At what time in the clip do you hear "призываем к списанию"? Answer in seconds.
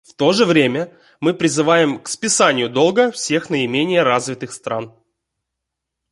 1.35-2.71